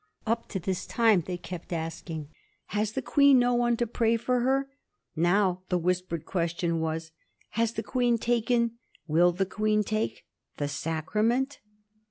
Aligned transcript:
Up 0.25 0.47
to 0.47 0.59
this 0.59 0.87
time 0.87 1.21
they 1.27 1.37
kept 1.37 1.71
asking," 1.71 2.29
Has 2.79 2.93
the 2.93 3.03
Queen 3.03 3.37
no 3.37 3.53
one 3.53 3.77
to 3.77 3.85
pray 3.85 4.13
with 4.13 4.25
her?" 4.25 4.67
Now 5.15 5.61
the 5.69 5.77
whispered 5.77 6.25
question 6.25 6.79
was," 6.79 7.11
Has 7.51 7.73
the 7.73 7.83
Queen 7.83 8.17
taken— 8.17 8.79
will 9.15 9.31
the 9.31 9.45
Queen 9.45 9.83
take— 9.83 10.25
the 10.57 10.67
sacrament?" 10.67 11.59